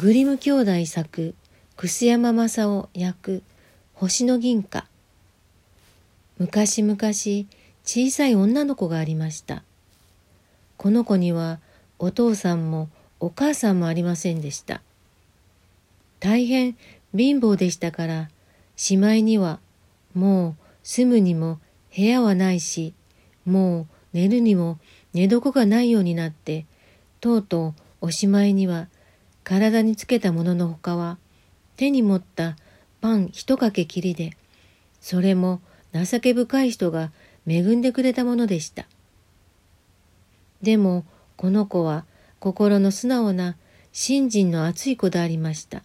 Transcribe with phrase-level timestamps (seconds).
[0.00, 1.34] グリム兄弟作
[1.76, 3.42] 楠山正夫役
[3.94, 4.86] 星の銀貨
[6.38, 9.64] 昔々小さい女の子がありました。
[10.76, 11.58] この子には
[11.98, 12.88] お父さんも
[13.18, 14.82] お母さんもありませんでした。
[16.20, 16.76] 大変
[17.12, 18.30] 貧乏でしたから
[18.76, 19.58] しまいには
[20.14, 20.54] もう
[20.84, 21.58] 住むにも
[21.96, 22.94] 部屋はないし
[23.44, 24.78] もう寝るにも
[25.12, 26.66] 寝床がないようになって
[27.20, 28.86] とうとうおしまいには
[29.48, 31.16] 体につけたもののほかは
[31.76, 32.58] 手に持った
[33.00, 34.36] パン一かけきりで
[35.00, 35.62] それも
[35.94, 37.12] 情け深い人が
[37.46, 38.84] 恵んでくれたものでした。
[40.60, 41.06] でも
[41.38, 42.04] この子は
[42.40, 43.56] 心の素直な
[43.90, 45.82] 信心の熱い子でありました。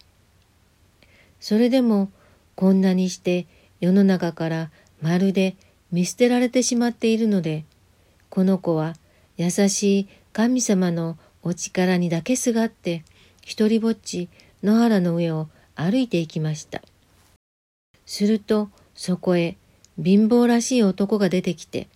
[1.40, 2.10] それでも
[2.56, 3.46] こんなにして
[3.80, 4.70] 世の中から
[5.00, 5.56] まるで
[5.90, 7.64] 見捨てられてしまっているので
[8.28, 8.92] この子は
[9.38, 13.04] 優しい神様のお力にだけすがって
[13.44, 14.28] 一りぼっち
[14.62, 16.82] 野原の上を歩いていきました。
[18.06, 19.56] するとそこへ
[20.02, 21.88] 貧乏らしい男が出てきて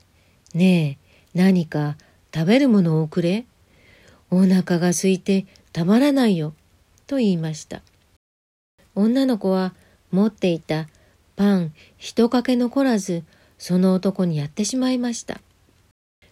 [0.54, 0.98] 「ね
[1.34, 1.96] え何か
[2.34, 3.44] 食べるものをくれ？
[4.30, 6.54] お腹が空いてたまらないよ」
[7.06, 7.82] と言いました。
[8.94, 9.74] 女の子は
[10.10, 10.88] 持っていた
[11.36, 13.24] パン一かけ残らず
[13.58, 15.40] その男にやってしまいました。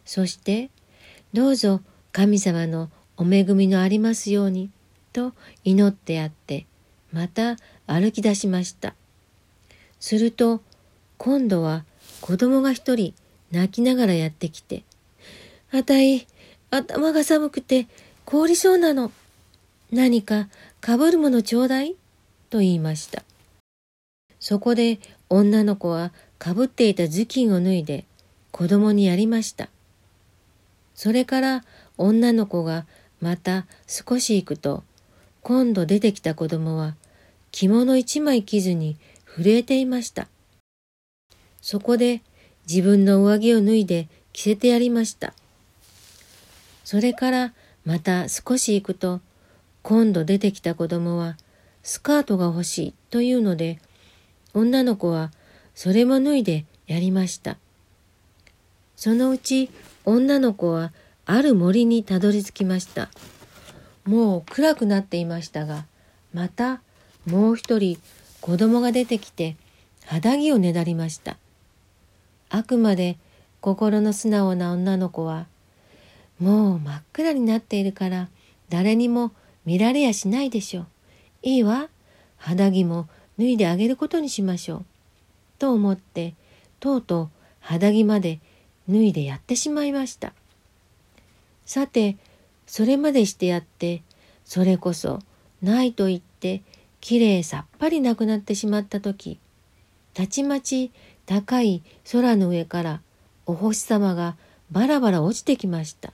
[0.05, 0.71] そして
[1.33, 1.81] 「どうぞ
[2.13, 2.91] 神様の
[3.23, 4.71] お恵みのありますように」
[5.15, 6.67] と祈ってやって
[7.13, 7.57] また
[7.87, 8.95] 歩き出しました。
[10.01, 10.61] すると
[11.19, 11.85] 今度は
[12.21, 13.15] 子供が一人
[13.53, 14.83] 泣きながらやってきて
[15.71, 16.27] 「あたい
[16.71, 17.87] 頭が寒くて
[18.25, 19.13] 凍りそうなの。
[19.93, 20.49] 何か
[20.81, 21.95] かぶるものちょうだい?」
[22.51, 23.23] と言いました。
[24.41, 28.05] そこで女の子はかぶっていた頭巾を脱いで
[28.51, 29.69] 子供にやりました。
[30.97, 31.65] それから
[31.97, 32.87] 女の子が
[33.23, 34.83] また少し行くと
[35.43, 36.97] 今度出てきた子供は
[37.53, 40.29] 着物一枚着ずに震えていました。
[41.61, 42.21] そこで
[42.69, 45.35] 自分の上着を脱いで着せてやりました。
[46.85, 47.53] それから
[47.85, 49.21] また少し行くと
[49.83, 51.37] 今度出てきた子供は
[51.83, 53.79] スカートが欲しいというので
[54.53, 55.31] 女の子は
[55.75, 57.57] それも脱いでやりました。
[58.97, 59.71] そのうち
[60.05, 60.93] 女の子は
[61.25, 63.11] ある森にたどり着きました。
[64.05, 65.87] もう暗くなっていましたが、
[66.35, 66.83] また
[67.27, 67.99] もう一人
[68.41, 69.57] 子供が出てきて
[70.05, 71.37] 肌着をねだりました。
[72.51, 73.17] あくまで
[73.61, 75.47] 心の素直な女の子は、
[76.41, 78.29] もう真っ暗になっているから
[78.69, 79.31] 誰にも
[79.65, 80.87] 見られやしないでしょう。
[81.43, 81.89] いいわ。
[82.37, 83.09] 肌着も
[83.39, 84.85] 脱いであげることにしましょう。
[85.61, 86.35] と思って
[86.81, 88.41] とうとう肌着まで
[88.89, 90.33] 脱いでやってしまいました。
[91.65, 92.17] さて
[92.67, 94.03] それまでしてやって
[94.45, 95.21] それこそ
[95.63, 96.63] ないと言って
[97.01, 99.39] きれいさっぱりなくなってしまった時
[100.15, 100.91] たちまち
[101.27, 103.01] 高い空の上から
[103.47, 104.37] お星様が
[104.71, 106.13] バラバラ落ちてきました。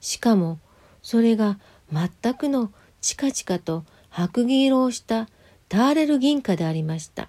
[0.00, 0.58] しかも
[1.02, 1.58] それが
[1.92, 5.28] 全くのチカチカと白銀色をした
[5.68, 7.28] ターレル銀貨でありました。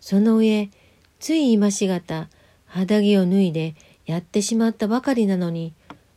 [0.00, 0.70] その上
[1.18, 2.28] つい今しがた
[2.66, 3.74] 肌着を脱いで
[4.06, 5.74] やってしまったばかりなのに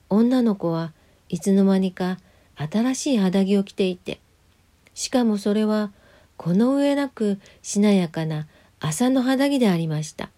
[0.09, 0.93] 女の子は
[1.27, 2.17] いつの間にか
[2.55, 4.19] 新しい肌着を着ていて
[4.93, 5.91] しかもそれは
[6.37, 8.47] この上なくしなやかな
[8.79, 10.29] 麻の肌着でありました。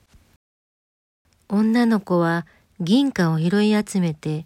[1.47, 2.47] 女の子は
[2.79, 4.45] 銀貨を拾い集めて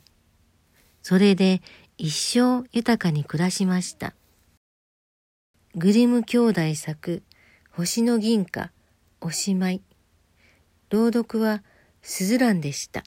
[1.01, 1.61] それで
[1.97, 4.13] 一生豊かに暮らしました。
[5.75, 7.21] グリム兄弟作
[7.71, 8.71] 星の銀貨
[9.21, 9.81] おしまい。
[10.89, 11.61] 朗読は
[12.07, 13.03] スズランでした。